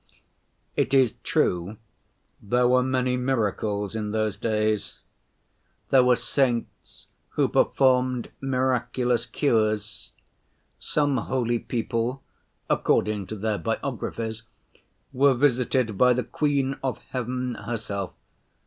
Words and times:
It 0.75 0.95
is 0.95 1.11
true 1.21 1.77
there 2.41 2.67
were 2.67 2.81
many 2.81 3.17
miracles 3.17 3.95
in 3.95 4.09
those 4.09 4.35
days. 4.35 4.97
There 5.91 6.03
were 6.03 6.15
saints 6.15 7.05
who 7.29 7.47
performed 7.47 8.31
miraculous 8.41 9.27
cures; 9.27 10.11
some 10.79 11.17
holy 11.17 11.59
people, 11.59 12.23
according 12.67 13.27
to 13.27 13.35
their 13.35 13.59
biographies, 13.59 14.41
were 15.13 15.35
visited 15.35 15.99
by 15.99 16.13
the 16.13 16.23
Queen 16.23 16.77
of 16.83 16.97
Heaven 17.11 17.53
herself. 17.53 18.13